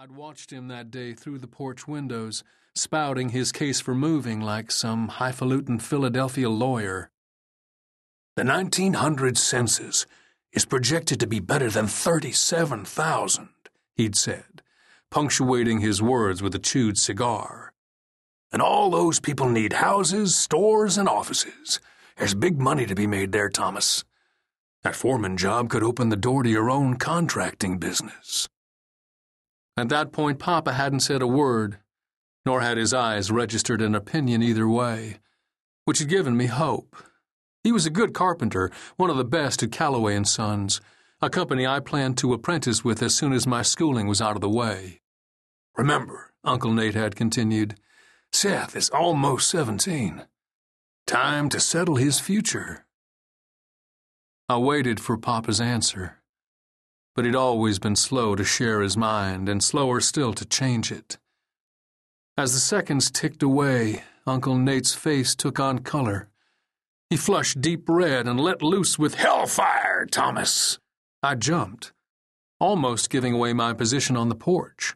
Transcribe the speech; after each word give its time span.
I'd 0.00 0.12
watched 0.12 0.52
him 0.52 0.68
that 0.68 0.92
day 0.92 1.12
through 1.12 1.40
the 1.40 1.48
porch 1.48 1.88
windows, 1.88 2.44
spouting 2.72 3.30
his 3.30 3.50
case 3.50 3.80
for 3.80 3.96
moving 3.96 4.40
like 4.40 4.70
some 4.70 5.08
highfalutin 5.08 5.80
Philadelphia 5.80 6.48
lawyer. 6.48 7.10
The 8.36 8.44
1900 8.44 9.36
census 9.36 10.06
is 10.52 10.64
projected 10.64 11.18
to 11.18 11.26
be 11.26 11.40
better 11.40 11.68
than 11.68 11.88
37,000, 11.88 13.48
he'd 13.96 14.14
said, 14.14 14.62
punctuating 15.10 15.80
his 15.80 16.00
words 16.00 16.40
with 16.42 16.54
a 16.54 16.60
chewed 16.60 16.96
cigar. 16.96 17.72
And 18.52 18.62
all 18.62 18.90
those 18.90 19.18
people 19.18 19.48
need 19.48 19.72
houses, 19.72 20.36
stores, 20.36 20.96
and 20.96 21.08
offices. 21.08 21.80
There's 22.16 22.34
big 22.34 22.60
money 22.60 22.86
to 22.86 22.94
be 22.94 23.08
made 23.08 23.32
there, 23.32 23.48
Thomas. 23.48 24.04
That 24.84 24.94
foreman 24.94 25.36
job 25.36 25.68
could 25.68 25.82
open 25.82 26.10
the 26.10 26.14
door 26.14 26.44
to 26.44 26.48
your 26.48 26.70
own 26.70 26.98
contracting 26.98 27.78
business. 27.78 28.48
At 29.78 29.90
that 29.90 30.10
point, 30.10 30.40
Papa 30.40 30.72
hadn't 30.72 31.00
said 31.00 31.22
a 31.22 31.26
word, 31.28 31.78
nor 32.44 32.62
had 32.62 32.78
his 32.78 32.92
eyes 32.92 33.30
registered 33.30 33.80
an 33.80 33.94
opinion 33.94 34.42
either 34.42 34.66
way, 34.66 35.20
which 35.84 36.00
had 36.00 36.08
given 36.08 36.36
me 36.36 36.46
hope. 36.46 36.96
He 37.62 37.70
was 37.70 37.86
a 37.86 37.90
good 37.90 38.12
carpenter, 38.12 38.72
one 38.96 39.08
of 39.08 39.16
the 39.16 39.24
best 39.24 39.62
at 39.62 39.70
Calloway 39.70 40.16
and 40.16 40.26
Sons, 40.26 40.80
a 41.22 41.30
company 41.30 41.64
I 41.64 41.78
planned 41.78 42.18
to 42.18 42.32
apprentice 42.32 42.84
with 42.84 43.00
as 43.04 43.14
soon 43.14 43.32
as 43.32 43.46
my 43.46 43.62
schooling 43.62 44.08
was 44.08 44.20
out 44.20 44.34
of 44.34 44.40
the 44.40 44.48
way. 44.48 45.00
Remember, 45.76 46.32
Uncle 46.42 46.72
Nate 46.72 46.94
had 46.94 47.14
continued, 47.14 47.76
Seth 48.32 48.74
is 48.74 48.90
almost 48.90 49.48
seventeen. 49.48 50.24
Time 51.06 51.48
to 51.50 51.60
settle 51.60 51.94
his 51.94 52.18
future. 52.18 52.84
I 54.48 54.56
waited 54.56 54.98
for 54.98 55.16
Papa's 55.16 55.60
answer 55.60 56.17
but 57.18 57.24
he'd 57.24 57.34
always 57.34 57.80
been 57.80 57.96
slow 57.96 58.36
to 58.36 58.44
share 58.44 58.80
his 58.80 58.96
mind 58.96 59.48
and 59.48 59.60
slower 59.60 60.00
still 60.00 60.32
to 60.32 60.44
change 60.44 60.92
it. 60.92 61.18
As 62.36 62.52
the 62.52 62.60
seconds 62.60 63.10
ticked 63.10 63.42
away, 63.42 64.04
Uncle 64.24 64.56
Nate's 64.56 64.94
face 64.94 65.34
took 65.34 65.58
on 65.58 65.80
color. 65.80 66.28
He 67.10 67.16
flushed 67.16 67.60
deep 67.60 67.88
red 67.88 68.28
and 68.28 68.38
let 68.38 68.62
loose 68.62 69.00
with 69.00 69.16
hellfire, 69.16 70.06
Thomas. 70.06 70.78
I 71.20 71.34
jumped, 71.34 71.92
almost 72.60 73.10
giving 73.10 73.34
away 73.34 73.52
my 73.52 73.72
position 73.72 74.16
on 74.16 74.28
the 74.28 74.36
porch. 74.36 74.94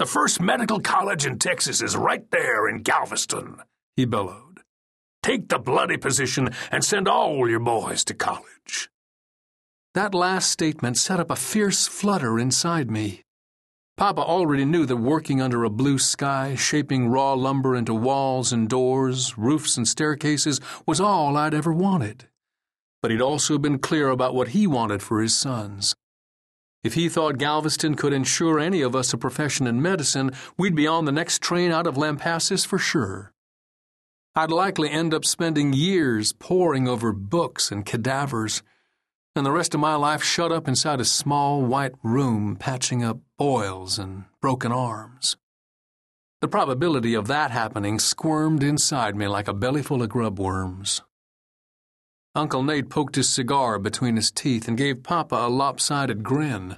The 0.00 0.06
first 0.06 0.40
medical 0.40 0.80
college 0.80 1.26
in 1.26 1.38
Texas 1.38 1.80
is 1.80 1.96
right 1.96 2.28
there 2.32 2.68
in 2.68 2.82
Galveston, 2.82 3.58
he 3.94 4.04
bellowed. 4.04 4.62
Take 5.22 5.48
the 5.48 5.60
bloody 5.60 5.96
position 5.96 6.48
and 6.72 6.84
send 6.84 7.06
all 7.06 7.48
your 7.48 7.60
boys 7.60 8.02
to 8.06 8.14
college. 8.14 8.90
That 9.96 10.14
last 10.14 10.50
statement 10.50 10.98
set 10.98 11.20
up 11.20 11.30
a 11.30 11.36
fierce 11.36 11.86
flutter 11.86 12.38
inside 12.38 12.90
me. 12.90 13.22
Papa 13.96 14.20
already 14.20 14.66
knew 14.66 14.84
that 14.84 14.98
working 14.98 15.40
under 15.40 15.64
a 15.64 15.70
blue 15.70 15.96
sky, 15.96 16.54
shaping 16.54 17.08
raw 17.08 17.32
lumber 17.32 17.74
into 17.74 17.94
walls 17.94 18.52
and 18.52 18.68
doors, 18.68 19.38
roofs 19.38 19.78
and 19.78 19.88
staircases, 19.88 20.60
was 20.84 21.00
all 21.00 21.38
I'd 21.38 21.54
ever 21.54 21.72
wanted. 21.72 22.28
But 23.00 23.10
he'd 23.10 23.22
also 23.22 23.56
been 23.56 23.78
clear 23.78 24.10
about 24.10 24.34
what 24.34 24.48
he 24.48 24.66
wanted 24.66 25.02
for 25.02 25.22
his 25.22 25.34
sons. 25.34 25.94
If 26.84 26.92
he 26.92 27.08
thought 27.08 27.38
Galveston 27.38 27.94
could 27.94 28.12
ensure 28.12 28.60
any 28.60 28.82
of 28.82 28.94
us 28.94 29.14
a 29.14 29.16
profession 29.16 29.66
in 29.66 29.80
medicine, 29.80 30.32
we'd 30.58 30.76
be 30.76 30.86
on 30.86 31.06
the 31.06 31.10
next 31.10 31.40
train 31.40 31.72
out 31.72 31.86
of 31.86 31.94
Lampasas 31.94 32.66
for 32.66 32.78
sure. 32.78 33.32
I'd 34.34 34.50
likely 34.50 34.90
end 34.90 35.14
up 35.14 35.24
spending 35.24 35.72
years 35.72 36.34
poring 36.34 36.86
over 36.86 37.14
books 37.14 37.72
and 37.72 37.86
cadavers 37.86 38.62
and 39.36 39.44
the 39.44 39.52
rest 39.52 39.74
of 39.74 39.80
my 39.80 39.94
life 39.94 40.22
shut 40.22 40.50
up 40.50 40.66
inside 40.66 41.00
a 41.00 41.04
small 41.04 41.62
white 41.62 41.94
room 42.02 42.56
patching 42.56 43.04
up 43.04 43.18
boils 43.36 43.98
and 43.98 44.24
broken 44.40 44.72
arms. 44.72 45.36
The 46.40 46.48
probability 46.48 47.14
of 47.14 47.26
that 47.28 47.50
happening 47.50 47.98
squirmed 47.98 48.62
inside 48.62 49.14
me 49.16 49.28
like 49.28 49.48
a 49.48 49.54
bellyful 49.54 50.02
of 50.02 50.08
grub 50.08 50.38
worms. 50.38 51.02
Uncle 52.34 52.62
Nate 52.62 52.90
poked 52.90 53.16
his 53.16 53.28
cigar 53.28 53.78
between 53.78 54.16
his 54.16 54.30
teeth 54.30 54.68
and 54.68 54.76
gave 54.76 55.02
Papa 55.02 55.34
a 55.34 55.48
lopsided 55.48 56.22
grin. 56.22 56.76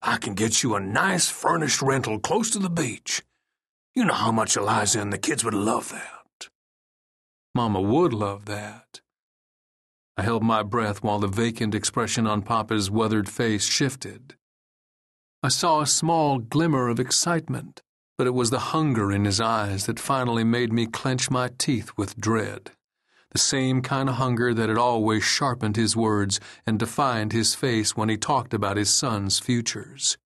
I 0.00 0.16
can 0.16 0.34
get 0.34 0.62
you 0.62 0.74
a 0.74 0.80
nice 0.80 1.28
furnished 1.28 1.82
rental 1.82 2.18
close 2.18 2.50
to 2.50 2.58
the 2.58 2.70
beach. 2.70 3.22
You 3.94 4.04
know 4.04 4.14
how 4.14 4.32
much 4.32 4.56
Eliza 4.56 5.00
and 5.00 5.12
the 5.12 5.18
kids 5.18 5.44
would 5.44 5.54
love 5.54 5.90
that. 5.90 6.48
Mama 7.54 7.80
would 7.80 8.12
love 8.12 8.46
that. 8.46 9.00
I 10.16 10.22
held 10.22 10.42
my 10.42 10.62
breath 10.62 11.02
while 11.02 11.18
the 11.18 11.26
vacant 11.26 11.74
expression 11.74 12.26
on 12.26 12.42
Papa's 12.42 12.90
weathered 12.90 13.28
face 13.28 13.64
shifted. 13.64 14.34
I 15.42 15.48
saw 15.48 15.80
a 15.80 15.86
small 15.86 16.38
glimmer 16.38 16.88
of 16.88 17.00
excitement, 17.00 17.82
but 18.18 18.26
it 18.26 18.34
was 18.34 18.50
the 18.50 18.58
hunger 18.58 19.10
in 19.10 19.24
his 19.24 19.40
eyes 19.40 19.86
that 19.86 19.98
finally 19.98 20.44
made 20.44 20.72
me 20.72 20.86
clench 20.86 21.30
my 21.30 21.50
teeth 21.58 21.90
with 21.96 22.16
dread. 22.18 22.72
The 23.30 23.38
same 23.38 23.80
kind 23.80 24.10
of 24.10 24.16
hunger 24.16 24.52
that 24.52 24.68
had 24.68 24.76
always 24.76 25.24
sharpened 25.24 25.76
his 25.76 25.96
words 25.96 26.38
and 26.66 26.78
defined 26.78 27.32
his 27.32 27.54
face 27.54 27.96
when 27.96 28.10
he 28.10 28.18
talked 28.18 28.52
about 28.52 28.76
his 28.76 28.90
sons' 28.90 29.38
futures. 29.38 30.18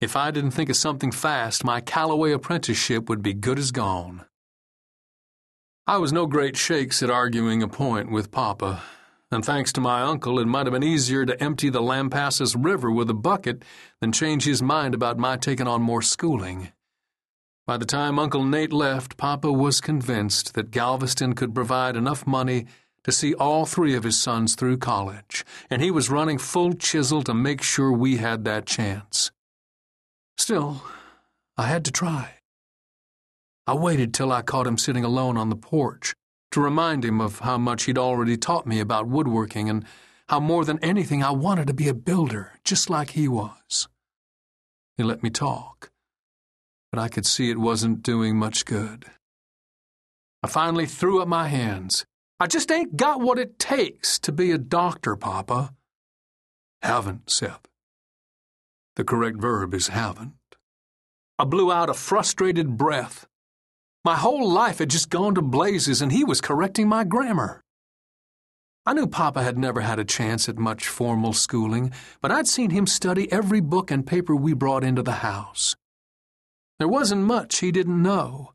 If 0.00 0.14
I 0.14 0.30
didn't 0.30 0.52
think 0.52 0.70
of 0.70 0.76
something 0.76 1.10
fast, 1.10 1.64
my 1.64 1.80
Calloway 1.80 2.30
apprenticeship 2.30 3.08
would 3.08 3.22
be 3.22 3.34
good 3.34 3.58
as 3.58 3.72
gone. 3.72 4.24
I 5.88 5.96
was 5.96 6.12
no 6.12 6.26
great 6.26 6.56
shakes 6.56 7.02
at 7.02 7.10
arguing 7.10 7.64
a 7.64 7.68
point 7.68 8.12
with 8.12 8.30
Papa, 8.30 8.82
and 9.30 9.44
thanks 9.44 9.72
to 9.74 9.80
my 9.80 10.02
uncle, 10.02 10.38
it 10.38 10.46
might 10.46 10.66
have 10.66 10.72
been 10.72 10.82
easier 10.82 11.26
to 11.26 11.42
empty 11.42 11.68
the 11.68 11.82
Lampasas 11.82 12.56
River 12.58 12.90
with 12.90 13.10
a 13.10 13.14
bucket 13.14 13.64
than 14.00 14.12
change 14.12 14.44
his 14.44 14.62
mind 14.62 14.94
about 14.94 15.18
my 15.18 15.36
taking 15.36 15.66
on 15.66 15.82
more 15.82 16.02
schooling. 16.02 16.72
By 17.66 17.76
the 17.76 17.84
time 17.84 18.18
Uncle 18.18 18.44
Nate 18.44 18.72
left, 18.72 19.18
Papa 19.18 19.52
was 19.52 19.82
convinced 19.82 20.54
that 20.54 20.70
Galveston 20.70 21.34
could 21.34 21.54
provide 21.54 21.96
enough 21.96 22.26
money 22.26 22.66
to 23.04 23.12
see 23.12 23.34
all 23.34 23.66
three 23.66 23.94
of 23.94 24.04
his 24.04 24.18
sons 24.18 24.54
through 24.54 24.78
college, 24.78 25.44
and 25.68 25.82
he 25.82 25.90
was 25.90 26.08
running 26.08 26.38
full 26.38 26.72
chisel 26.72 27.22
to 27.22 27.34
make 27.34 27.60
sure 27.60 27.92
we 27.92 28.16
had 28.16 28.44
that 28.44 28.64
chance. 28.64 29.30
Still, 30.38 30.82
I 31.58 31.66
had 31.66 31.84
to 31.84 31.92
try. 31.92 32.36
I 33.66 33.74
waited 33.74 34.14
till 34.14 34.32
I 34.32 34.40
caught 34.40 34.66
him 34.66 34.78
sitting 34.78 35.04
alone 35.04 35.36
on 35.36 35.50
the 35.50 35.56
porch, 35.56 36.14
to 36.50 36.60
remind 36.60 37.04
him 37.04 37.20
of 37.20 37.40
how 37.40 37.58
much 37.58 37.84
he'd 37.84 37.98
already 37.98 38.36
taught 38.36 38.66
me 38.66 38.80
about 38.80 39.06
woodworking 39.06 39.68
and 39.68 39.84
how 40.28 40.40
more 40.40 40.64
than 40.64 40.78
anything 40.80 41.22
I 41.22 41.30
wanted 41.30 41.66
to 41.68 41.74
be 41.74 41.88
a 41.88 41.94
builder, 41.94 42.52
just 42.64 42.90
like 42.90 43.10
he 43.10 43.28
was. 43.28 43.88
He 44.96 45.04
let 45.04 45.22
me 45.22 45.30
talk, 45.30 45.90
but 46.90 46.98
I 46.98 47.08
could 47.08 47.26
see 47.26 47.50
it 47.50 47.58
wasn't 47.58 48.02
doing 48.02 48.36
much 48.36 48.64
good. 48.64 49.04
I 50.42 50.48
finally 50.48 50.86
threw 50.86 51.20
up 51.20 51.28
my 51.28 51.48
hands. 51.48 52.04
I 52.40 52.46
just 52.46 52.70
ain't 52.70 52.96
got 52.96 53.20
what 53.20 53.38
it 53.38 53.58
takes 53.58 54.18
to 54.20 54.32
be 54.32 54.50
a 54.50 54.58
doctor, 54.58 55.16
Papa. 55.16 55.74
Haven't, 56.82 57.30
Seth. 57.30 57.66
The 58.96 59.04
correct 59.04 59.36
verb 59.36 59.74
is 59.74 59.88
haven't. 59.88 60.34
I 61.38 61.44
blew 61.44 61.70
out 61.70 61.88
a 61.88 61.94
frustrated 61.94 62.76
breath. 62.76 63.27
My 64.08 64.16
whole 64.16 64.50
life 64.50 64.78
had 64.78 64.88
just 64.88 65.10
gone 65.10 65.34
to 65.34 65.42
blazes, 65.42 66.00
and 66.00 66.10
he 66.10 66.24
was 66.24 66.40
correcting 66.40 66.88
my 66.88 67.04
grammar. 67.04 67.60
I 68.86 68.94
knew 68.94 69.06
Papa 69.06 69.42
had 69.42 69.58
never 69.58 69.82
had 69.82 69.98
a 69.98 70.04
chance 70.18 70.48
at 70.48 70.56
much 70.56 70.88
formal 70.88 71.34
schooling, 71.34 71.92
but 72.22 72.32
I'd 72.32 72.48
seen 72.48 72.70
him 72.70 72.86
study 72.86 73.30
every 73.30 73.60
book 73.60 73.90
and 73.90 74.06
paper 74.06 74.34
we 74.34 74.54
brought 74.54 74.82
into 74.82 75.02
the 75.02 75.20
house. 75.20 75.76
There 76.78 76.88
wasn't 76.88 77.24
much 77.24 77.58
he 77.58 77.70
didn't 77.70 78.02
know, 78.02 78.54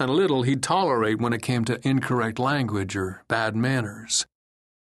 and 0.00 0.10
little 0.10 0.42
he'd 0.42 0.64
tolerate 0.64 1.20
when 1.20 1.32
it 1.32 1.42
came 1.42 1.64
to 1.66 1.78
incorrect 1.88 2.40
language 2.40 2.96
or 2.96 3.22
bad 3.28 3.54
manners. 3.54 4.26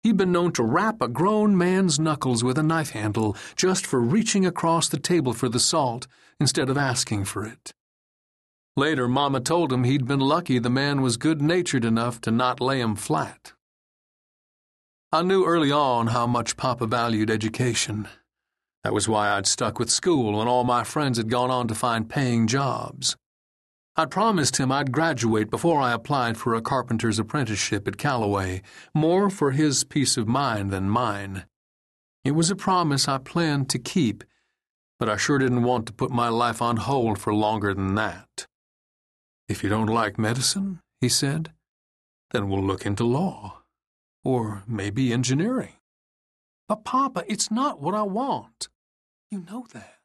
He'd 0.03 0.15
been 0.15 0.31
known 0.31 0.53
to 0.53 0.63
rap 0.63 1.01
a 1.01 1.09
grown 1.09 1.57
man's 1.57 1.99
knuckles 1.99 2.41
with 2.41 2.57
a 2.57 2.63
knife 2.63 2.91
handle 2.91 3.35
just 3.57 3.85
for 3.85 3.99
reaching 3.99 4.45
across 4.45 4.87
the 4.87 4.97
table 4.97 5.33
for 5.33 5.49
the 5.49 5.59
salt 5.59 6.07
instead 6.39 6.69
of 6.69 6.77
asking 6.77 7.25
for 7.25 7.43
it. 7.43 7.73
Later, 8.79 9.09
Mama 9.09 9.41
told 9.41 9.73
him 9.73 9.83
he'd 9.83 10.07
been 10.07 10.21
lucky 10.21 10.57
the 10.57 10.69
man 10.69 11.01
was 11.01 11.17
good 11.17 11.41
natured 11.41 11.83
enough 11.83 12.21
to 12.21 12.31
not 12.31 12.61
lay 12.61 12.79
him 12.79 12.95
flat. 12.95 13.51
I 15.11 15.21
knew 15.21 15.43
early 15.43 15.69
on 15.69 16.07
how 16.07 16.25
much 16.25 16.55
Papa 16.55 16.87
valued 16.87 17.29
education. 17.29 18.07
That 18.85 18.93
was 18.93 19.09
why 19.09 19.31
I'd 19.31 19.47
stuck 19.47 19.79
with 19.79 19.89
school 19.89 20.37
when 20.37 20.47
all 20.47 20.63
my 20.63 20.85
friends 20.85 21.17
had 21.17 21.29
gone 21.29 21.51
on 21.51 21.67
to 21.67 21.75
find 21.75 22.09
paying 22.09 22.47
jobs. 22.47 23.17
I'd 23.97 24.11
promised 24.11 24.55
him 24.55 24.71
I'd 24.71 24.93
graduate 24.93 25.49
before 25.49 25.81
I 25.81 25.91
applied 25.91 26.37
for 26.37 26.55
a 26.55 26.61
carpenter's 26.61 27.19
apprenticeship 27.19 27.85
at 27.85 27.97
Calloway, 27.97 28.61
more 28.95 29.29
for 29.29 29.51
his 29.51 29.83
peace 29.83 30.15
of 30.15 30.25
mind 30.25 30.71
than 30.71 30.89
mine. 30.89 31.43
It 32.23 32.31
was 32.31 32.49
a 32.49 32.55
promise 32.55 33.09
I 33.09 33.17
planned 33.17 33.69
to 33.71 33.77
keep, 33.77 34.23
but 34.97 35.09
I 35.09 35.17
sure 35.17 35.37
didn't 35.37 35.63
want 35.63 35.85
to 35.87 35.93
put 35.93 36.11
my 36.11 36.29
life 36.29 36.61
on 36.61 36.77
hold 36.77 37.19
for 37.19 37.33
longer 37.33 37.73
than 37.73 37.95
that. 37.95 38.47
If 39.49 39.63
you 39.63 39.69
don't 39.69 39.87
like 39.87 40.19
medicine, 40.19 40.79
he 41.01 41.09
said, 41.09 41.51
then 42.31 42.47
we'll 42.47 42.63
look 42.63 42.85
into 42.85 43.03
law. 43.03 43.63
Or 44.23 44.63
maybe 44.67 45.11
engineering. 45.11 45.73
But, 46.67 46.85
Papa, 46.85 47.23
it's 47.27 47.49
not 47.49 47.81
what 47.81 47.95
I 47.95 48.03
want. 48.03 48.69
You 49.31 49.43
know 49.49 49.65
that. 49.73 49.98